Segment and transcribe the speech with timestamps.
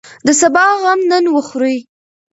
[0.25, 1.77] د سبا غم نن وخورئ.